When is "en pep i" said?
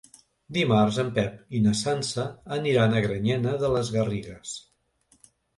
1.03-1.61